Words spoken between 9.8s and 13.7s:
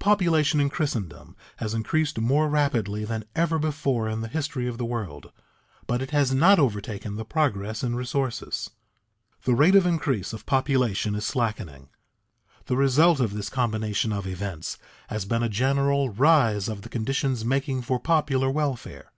increase of population is slackening. The result of this